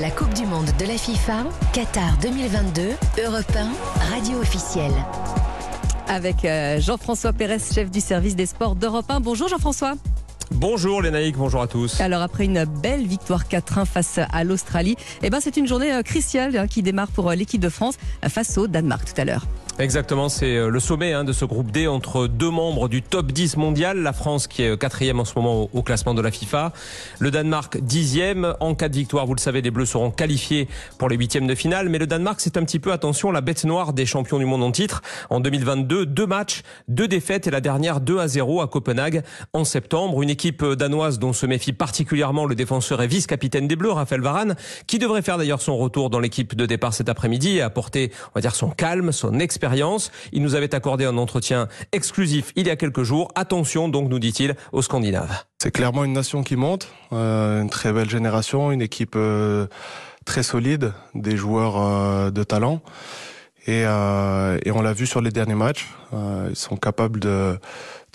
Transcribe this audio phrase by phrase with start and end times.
[0.00, 2.82] La Coupe du Monde de la FIFA, Qatar 2022,
[3.24, 4.92] Europe 1, radio officielle.
[6.08, 9.20] Avec euh, Jean-François Pérez, chef du service des sports d'Europe 1.
[9.20, 9.94] Bonjour Jean-François.
[10.50, 12.00] Bonjour Lénaïque, bonjour à tous.
[12.00, 16.02] Alors après une belle victoire 4-1 face à l'Australie, eh ben c'est une journée euh,
[16.02, 17.94] cruciale hein, qui démarre pour euh, l'équipe de France
[18.28, 19.46] face au Danemark tout à l'heure.
[19.80, 23.32] Exactement, c'est euh, le sommet hein, de ce groupe D entre deux membres du top
[23.32, 23.98] 10 mondial.
[23.98, 26.72] La France qui est quatrième en ce moment au, classement de la FIFA.
[27.18, 28.54] Le Danemark dixième.
[28.60, 31.56] En cas de victoire, vous le savez, les Bleus seront qualifiés pour les huitièmes de
[31.56, 31.88] finale.
[31.88, 34.62] Mais le Danemark, c'est un petit peu, attention, la bête noire des champions du monde
[34.62, 35.02] en titre.
[35.28, 39.64] En 2022, deux matchs, deux défaites et la dernière 2 à 0 à Copenhague en
[39.64, 40.22] septembre.
[40.22, 44.54] Une équipe danoise dont se méfie particulièrement le défenseur et vice-capitaine des Bleus, Raphaël Varane,
[44.86, 48.32] qui devrait faire d'ailleurs son retour dans l'équipe de départ cet après-midi et apporter, on
[48.36, 49.63] va dire, son calme, son expérience
[50.32, 53.30] il nous avait accordé un entretien exclusif il y a quelques jours.
[53.34, 55.44] Attention donc, nous dit-il, aux Scandinaves.
[55.58, 59.66] C'est clairement une nation qui monte, euh, une très belle génération, une équipe euh,
[60.24, 62.80] très solide, des joueurs euh, de talent.
[63.66, 67.58] Et, on l'a vu sur les derniers matchs, ils sont capables de,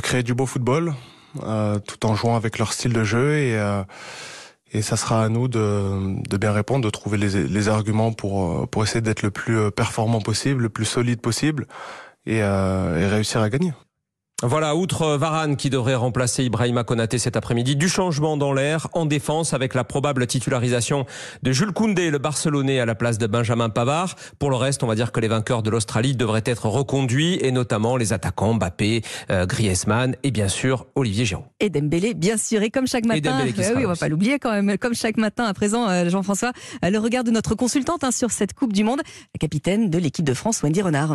[0.00, 0.94] créer du beau football,
[1.34, 3.58] tout en jouant avec leur style de jeu et
[4.72, 9.00] et ça sera à nous de, bien répondre, de trouver les, arguments pour, pour essayer
[9.00, 11.66] d'être le plus performant possible, le plus solide possible
[12.26, 13.72] et, euh, et réussir à gagner.
[14.44, 19.06] Voilà, outre Varane qui devrait remplacer Ibrahima Konaté cet après-midi, du changement dans l'air en
[19.06, 21.06] défense avec la probable titularisation
[21.44, 24.16] de Jules Koundé, le Barcelonais, à la place de Benjamin Pavard.
[24.40, 27.52] Pour le reste, on va dire que les vainqueurs de l'Australie devraient être reconduits et
[27.52, 31.46] notamment les attaquants Mbappé, euh, Griezmann et bien sûr Olivier Giroud.
[31.60, 32.62] Et Dembélé, bien sûr.
[32.62, 34.76] Et comme chaque matin, euh, oui, on va pas l'oublier quand même.
[34.76, 36.50] Comme chaque matin à présent, euh, Jean-François,
[36.82, 40.24] le regard de notre consultante hein, sur cette Coupe du Monde, la capitaine de l'équipe
[40.24, 41.14] de France, Wendy Renard.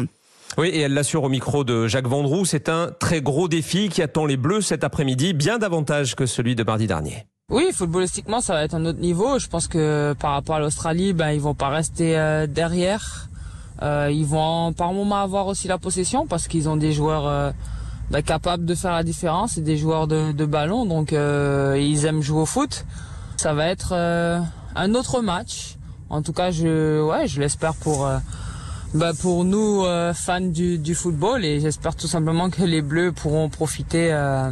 [0.58, 4.02] Oui, et elle l'assure au micro de Jacques Vendroux, c'est un très gros défi qui
[4.02, 7.28] attend les Bleus cet après-midi, bien davantage que celui de mardi dernier.
[7.50, 9.40] Oui, footballistiquement, ça va être un autre niveau.
[9.40, 13.30] Je pense que par rapport à l'Australie, ben ils vont pas rester euh, derrière.
[13.81, 17.52] Euh, ils vont par moment avoir aussi la possession parce qu'ils ont des joueurs euh,
[18.12, 22.22] ben, capables de faire la différence et des joueurs de, de ballon, donc ils aiment
[22.22, 22.86] jouer au foot.
[23.38, 25.78] Ça va être un autre match.
[26.09, 28.09] En tout cas, je ouais, je l'espère pour
[28.94, 33.12] bah pour nous euh, fans du, du, football et j'espère tout simplement que les Bleus
[33.12, 34.50] pourront profiter euh,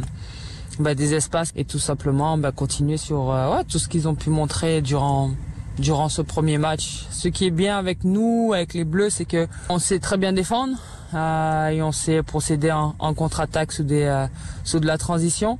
[0.78, 4.14] bah, des espaces et tout simplement bah, continuer sur euh, ouais, tout ce qu'ils ont
[4.14, 5.30] pu montrer durant
[5.78, 7.06] durant ce premier match.
[7.10, 10.32] Ce qui est bien avec nous, avec les Bleus, c'est que on sait très bien
[10.32, 10.76] défendre
[11.14, 14.26] et on sait procéder en, en contre-attaque sous des
[14.64, 15.58] sous de la transition.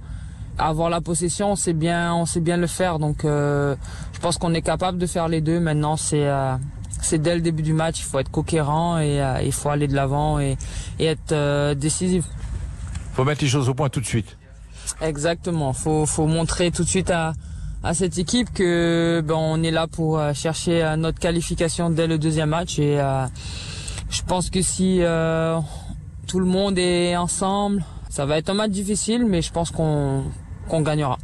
[0.58, 2.98] Avoir la possession, on sait bien, on sait bien le faire.
[2.98, 3.76] Donc, je
[4.22, 5.60] pense qu'on est capable de faire les deux.
[5.60, 6.26] Maintenant, c'est
[7.06, 9.86] c'est dès le début du match, il faut être coquérant et euh, il faut aller
[9.86, 10.56] de l'avant et,
[10.98, 12.24] être euh, décisif.
[13.12, 14.36] Il faut mettre les choses au point tout de suite.
[15.00, 17.32] Exactement, faut faut montrer tout de suite à
[17.82, 22.18] à cette équipe que ben, on est là pour euh, chercher notre qualification dès le
[22.18, 22.98] deuxième match et
[24.10, 25.00] je pense que si
[26.26, 30.24] tout le monde est ensemble, ça va être un match difficile mais je pense qu'on
[30.68, 31.18] qu'on gagnera.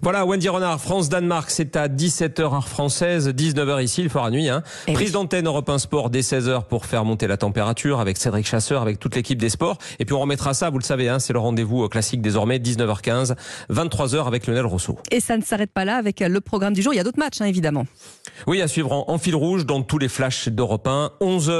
[0.00, 4.48] Voilà, Wendy Renard, France-Danemark, c'est à 17h heure française, 19h ici, il fera nuit.
[4.48, 4.62] Hein.
[4.86, 8.46] Eh Prise d'antenne Europe 1 Sport dès 16h pour faire monter la température avec Cédric
[8.46, 9.76] Chasseur, avec toute l'équipe des sports.
[9.98, 13.34] Et puis on remettra ça, vous le savez, hein, c'est le rendez-vous classique désormais, 19h15,
[13.70, 14.98] 23h avec Lionel Rousseau.
[15.10, 17.18] Et ça ne s'arrête pas là avec le programme du jour, il y a d'autres
[17.18, 17.84] matchs hein, évidemment.
[18.46, 21.10] Oui, à suivre en, fil rouge dans tous les flashs d'Europe 1.
[21.20, 21.50] 11h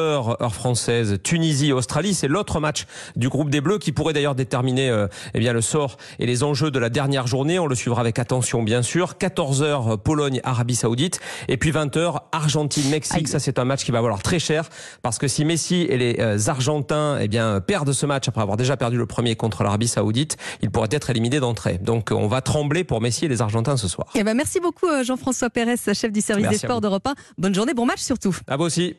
[0.41, 4.88] heure française, Tunisie, Australie, c'est l'autre match du groupe des Bleus qui pourrait d'ailleurs déterminer
[4.91, 7.59] euh, eh bien, le sort et les enjeux de la dernière journée.
[7.59, 8.28] On le suivra avec attention
[8.65, 9.15] bien sûr.
[9.19, 13.28] 14h Pologne, Arabie Saoudite et puis 20h Argentine, Mexique.
[13.28, 14.69] Ça c'est un match qui va valoir très cher
[15.03, 18.56] parce que si Messi et les euh, Argentins eh bien perdent ce match après avoir
[18.56, 21.78] déjà perdu le premier contre l'Arabie Saoudite, ils pourraient être éliminés d'entrée.
[21.78, 24.09] Donc on va trembler pour Messi et les Argentins ce soir.
[24.15, 27.15] Eh ben merci beaucoup euh, Jean-François Pérez, chef du service des sports d'Europe 1.
[27.39, 28.37] Bonne journée, bon match surtout.
[28.47, 28.95] À vous aussi.